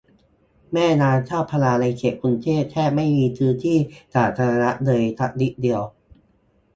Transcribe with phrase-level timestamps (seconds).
[0.73, 3.77] แม่น้ำเจ้าพระยาในเขตกรุงเทพ แทบจะไม่มีพื้นที่
[4.13, 5.81] สาธารณะเลยสักนิดเดียว